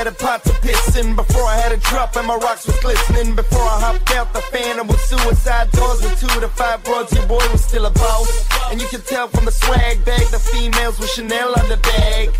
had 0.04 0.12
a 0.12 0.16
pot 0.16 0.42
to 0.42 0.52
piss 0.62 0.96
in, 0.96 1.14
before 1.14 1.44
I 1.44 1.54
had 1.54 1.70
a 1.70 1.76
drop 1.76 2.16
and 2.16 2.26
my 2.26 2.34
rocks 2.34 2.66
was 2.66 2.76
glistening, 2.80 3.36
before 3.36 3.62
I 3.62 3.78
hopped 3.78 4.10
out 4.16 4.32
the 4.32 4.40
phantom 4.40 4.88
with 4.88 5.00
suicide 5.00 5.70
doors 5.70 6.02
with 6.02 6.18
two 6.18 6.40
to 6.40 6.48
five 6.48 6.82
broads, 6.82 7.12
your 7.14 7.24
boy 7.28 7.44
was 7.52 7.62
still 7.64 7.86
a 7.86 7.90
boss. 7.90 8.28
And 8.72 8.80
you 8.80 8.88
can 8.88 9.00
tell 9.02 9.28
from 9.28 9.44
the 9.44 9.52
swag 9.52 10.04
bag, 10.04 10.26
the 10.32 10.40
females 10.40 10.98
with 10.98 11.10
Chanel 11.10 11.54
on 11.56 11.68
the 11.68 11.76
bag. 11.76 12.30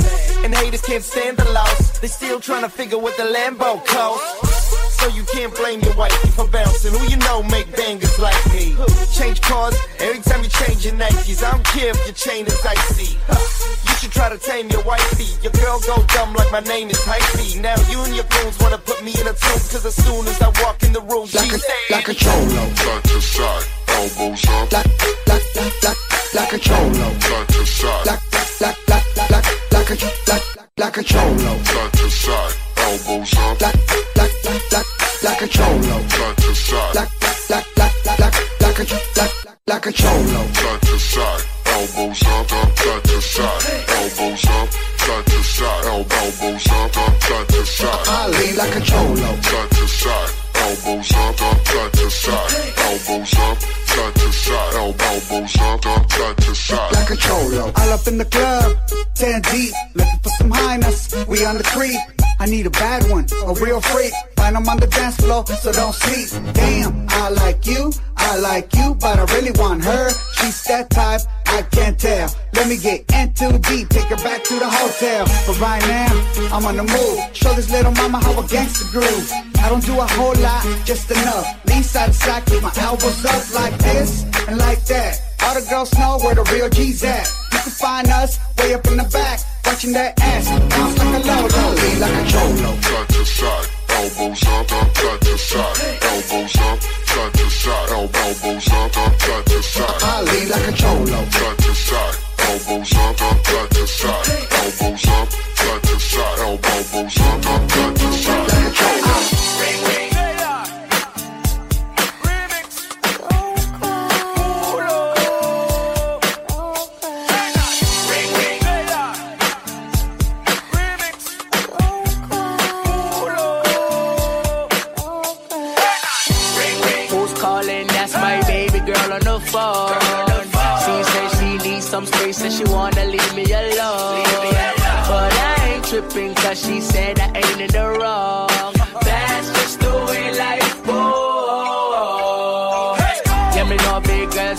And 0.42 0.52
haters 0.52 0.82
can't 0.82 1.04
stand 1.04 1.36
the 1.36 1.48
loss, 1.52 2.00
they 2.00 2.08
still 2.08 2.40
trying 2.40 2.62
to 2.62 2.68
figure 2.68 2.98
what 2.98 3.16
the 3.16 3.24
Lambo 3.24 3.86
cost. 3.86 4.61
So 5.02 5.08
you 5.08 5.24
can't 5.24 5.52
blame 5.56 5.80
your 5.80 5.96
wifey 5.96 6.28
for 6.30 6.46
bouncing. 6.46 6.92
Who 6.92 7.02
you 7.10 7.16
know 7.26 7.42
make 7.50 7.66
bangers 7.74 8.20
like 8.20 8.38
me? 8.54 8.76
Change 9.10 9.40
cars 9.40 9.74
every 9.98 10.22
time 10.22 10.44
you 10.44 10.48
change 10.48 10.84
your 10.86 10.94
Nikes. 10.94 11.42
I 11.42 11.50
don't 11.50 11.64
care 11.64 11.90
if 11.90 11.98
your 12.06 12.14
chain 12.14 12.46
is 12.46 12.64
icy. 12.64 13.18
You 13.18 13.94
should 13.98 14.12
try 14.12 14.28
to 14.28 14.38
tame 14.38 14.70
your 14.70 14.84
wifey. 14.84 15.26
Your 15.42 15.50
girl 15.58 15.80
go 15.80 16.06
dumb 16.14 16.34
like 16.34 16.52
my 16.52 16.60
name 16.60 16.88
is 16.88 17.00
Hyphy. 17.00 17.60
Now 17.60 17.74
you 17.90 17.98
and 18.04 18.14
your 18.14 18.26
goons 18.30 18.56
wanna 18.60 18.78
put 18.78 19.02
me 19.02 19.10
in 19.10 19.26
a 19.26 19.34
tomb. 19.34 19.58
Cause 19.74 19.84
as 19.84 19.96
soon 19.96 20.24
as 20.28 20.40
I 20.40 20.50
walk 20.62 20.80
in 20.84 20.92
the 20.92 21.00
room, 21.00 21.26
she 21.26 21.50
a, 21.50 21.58
like 21.90 22.06
a 22.06 22.14
cholo. 22.14 22.62
Side 22.70 23.02
to 23.02 23.20
side, 23.20 23.66
elbows 23.88 24.46
up. 24.46 24.70
Like, 24.70 24.86
like, 25.26 25.56
like, 25.56 25.82
like, 25.82 25.98
like 26.32 26.52
a 26.52 26.58
cholo. 26.58 27.18
Side 27.18 27.48
to 27.48 27.66
side. 27.66 28.06
Like, 28.06 28.22
like, 28.60 28.88
like, 28.88 29.18
like, 29.18 29.30
like, 29.32 29.72
like 29.72 29.90
a, 29.90 30.30
like, 30.30 30.78
like 30.78 30.96
a 30.96 31.02
cholo. 31.02 31.58
Side 31.64 31.92
to 31.92 32.08
side, 32.08 32.54
elbows 32.82 33.34
up. 33.38 33.60
Like, 33.60 33.78
like, 34.16 34.34
like, 34.44 34.72
like, 34.72 34.86
like 35.22 35.42
a 35.42 35.48
cholo. 35.48 35.96
Side 36.08 36.36
to 36.36 36.54
side. 36.54 36.94
Like, 36.94 37.10
like, 37.50 37.66
like, 37.76 38.06
like, 38.06 38.18
like, 38.18 38.36
like 38.60 38.78
a, 38.78 38.84
like, 39.18 39.34
like 39.66 39.86
a 39.86 39.92
cholo. 39.92 40.40
Side 40.52 40.82
to 40.82 40.98
side, 40.98 41.42
elbows 41.66 42.22
up, 42.22 42.52
up, 42.52 42.78
side 42.78 43.04
to 43.04 43.20
side, 43.20 43.62
elbows 43.88 44.44
up, 44.46 44.68
side 44.98 45.26
to 45.26 45.42
side, 45.42 45.84
el- 45.84 46.06
elbows 46.10 46.66
up, 46.68 46.96
up, 46.96 47.22
side 47.22 47.48
to 47.48 47.66
side. 47.66 48.08
I 48.08 48.28
lean 48.28 48.56
like 48.56 48.76
a 48.76 48.80
cholo. 48.80 49.30
Side 49.42 49.70
to 49.70 49.88
side, 49.88 50.30
elbows 50.54 51.12
up, 51.12 51.42
up, 51.42 51.66
side 51.66 51.92
to 51.92 52.10
side, 52.10 52.52
elbows 52.78 53.34
up, 53.38 53.58
side 53.92 54.14
to 54.14 54.32
side, 54.32 54.74
el- 54.74 54.96
elbows 55.10 55.56
up, 55.60 55.86
up, 55.86 56.10
side 56.10 56.36
to 56.38 56.54
side. 56.54 56.92
like 56.92 57.10
a 57.10 57.16
cholo. 57.16 57.72
All 57.76 57.90
up 57.92 58.06
in 58.06 58.18
the 58.18 58.24
club, 58.24 58.76
10 59.14 59.42
deep, 59.52 59.74
looking 59.94 60.18
for 60.22 60.30
some 60.38 60.50
highness. 60.50 61.14
We 61.26 61.44
on 61.44 61.56
the 61.58 61.64
creep. 61.64 62.00
I 62.40 62.46
need 62.46 62.66
a 62.66 62.70
bad 62.70 63.08
one, 63.10 63.26
a 63.46 63.52
real 63.54 63.80
freak. 63.80 64.12
Find 64.36 64.56
'em 64.56 64.68
on 64.68 64.78
the 64.78 64.86
dance 64.88 65.16
floor, 65.16 65.44
so 65.46 65.70
don't 65.72 65.94
sleep. 65.94 66.28
Damn, 66.54 67.06
I 67.08 67.28
like 67.28 67.66
you, 67.66 67.92
I 68.16 68.36
like 68.38 68.74
you, 68.74 68.94
but 68.94 69.18
I 69.18 69.24
really 69.34 69.52
want 69.52 69.84
her. 69.84 70.10
She's 70.36 70.62
that 70.64 70.90
type, 70.90 71.20
I 71.46 71.62
can't 71.70 71.98
tell. 71.98 72.28
Let 72.54 72.66
me 72.68 72.76
get 72.78 73.04
in 73.14 73.32
too 73.34 73.58
deep, 73.70 73.88
take 73.90 74.08
her 74.14 74.16
back 74.28 74.42
to 74.44 74.54
the 74.58 74.68
hotel. 74.68 75.24
But 75.46 75.60
right 75.60 75.82
now, 75.86 76.10
I'm 76.52 76.64
on 76.66 76.76
the 76.78 76.84
move. 76.96 77.18
Show 77.32 77.52
this 77.54 77.70
little 77.70 77.92
mama 77.92 78.18
how 78.24 78.40
a 78.40 78.44
gangster 78.48 78.86
groove. 78.90 79.30
I 79.62 79.68
don't 79.68 79.84
do 79.84 79.94
a 79.98 80.06
whole 80.18 80.34
lot, 80.42 80.66
just 80.84 81.08
enough. 81.10 81.46
Lean 81.66 81.84
side 81.84 82.08
to 82.08 82.12
side, 82.12 82.44
keep 82.46 82.62
my 82.62 82.72
elbows 82.78 83.24
up 83.24 83.54
like 83.54 83.78
this 83.78 84.24
and 84.48 84.58
like 84.58 84.84
that. 84.86 85.22
All 85.42 85.54
the 85.54 85.64
girls 85.70 85.94
know 85.98 86.18
where 86.18 86.34
the 86.34 86.42
real 86.52 86.68
G's 86.68 87.04
at. 87.04 87.30
You 87.52 87.58
can 87.58 87.70
find 87.70 88.08
us 88.08 88.40
way 88.58 88.74
up 88.74 88.84
in 88.88 88.96
the 88.96 89.04
back. 89.04 89.38
watching 89.64 89.92
that 89.92 90.18
ass 90.20 90.50
bounce 90.68 90.98
like 90.98 91.14
a 91.14 91.26
lolo, 91.30 91.74
lean 91.78 92.00
like 92.00 92.10
a 92.10 92.24
cholo. 92.26 92.70
Side 92.82 93.08
to 93.14 93.24
side, 93.24 93.68
elbows 93.88 94.42
up, 94.50 94.72
up, 94.72 94.96
side 94.96 95.20
to 95.20 95.38
side, 95.38 95.78
elbows 96.10 96.56
up, 96.58 96.82
side 96.82 97.32
to 97.34 97.46
side, 97.50 97.88
elbows 97.90 98.68
up, 98.68 98.94
side 98.94 99.46
to 99.46 99.62
side. 99.62 100.02
I 100.02 100.22
lean 100.26 100.48
like 100.50 100.68
a 100.68 100.72
cholo. 100.72 101.20
Side 101.30 101.58
to 101.62 101.74
side, 101.74 102.16
elbows 102.50 102.92
up, 102.98 103.14
side 103.46 103.70
to 103.70 103.86
side, 103.86 104.26
elbows 104.58 105.06
up, 105.06 105.30
side 105.30 105.82
to 105.86 105.94
side, 106.00 106.38
elbows 106.42 107.18
up, 107.18 107.38
up, 107.38 107.42
side 107.42 107.42
to 107.42 107.98
side. 107.98 108.01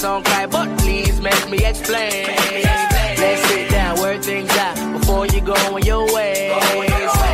Don't 0.04 0.26
cry, 0.26 0.46
but 0.46 0.68
please 0.80 1.22
make 1.22 1.50
me 1.50 1.66
explain. 1.66 2.28
Let's 3.18 3.42
sit 3.48 3.72
down, 3.72 3.98
work 4.02 4.22
things 4.22 4.52
out 4.58 5.00
before 5.00 5.26
you 5.28 5.39
go 5.39 5.54
on 5.54 5.82
your 5.84 6.06
way. 6.13 6.50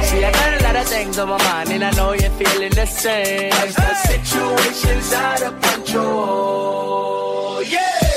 See, 0.04 0.24
I 0.24 0.32
got 0.32 0.62
a 0.62 0.64
lot 0.64 0.76
of 0.76 0.88
things 0.88 1.18
on 1.18 1.30
my 1.30 1.38
mind, 1.50 1.72
and 1.72 1.84
I 1.84 1.90
know 1.98 2.14
you're 2.14 2.30
feeling 2.30 2.70
the 2.70 2.86
same. 2.86 3.52
As 3.54 3.76
the 3.76 3.96
situation's 3.96 5.12
out 5.14 5.42
of 5.42 5.60
control, 5.62 7.64
yeah. 7.64 8.09